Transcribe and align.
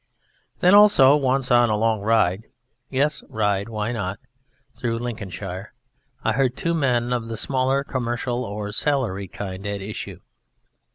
Then 0.61 0.73
also 0.73 1.15
once 1.15 1.51
on 1.51 1.69
a 1.69 1.75
long 1.75 2.01
ride 2.01 2.45
(yes, 2.89 3.23
"ride". 3.29 3.69
Why 3.69 3.91
not?) 3.91 4.17
through 4.73 4.97
Lincolnshire 4.97 5.73
I 6.23 6.31
heard 6.31 6.57
two 6.57 6.73
men 6.73 7.13
of 7.13 7.27
the 7.27 7.37
smaller 7.37 7.83
commercial 7.83 8.43
or 8.43 8.71
salaried 8.71 9.31
kind 9.31 9.67
at 9.67 9.79
issue. 9.79 10.19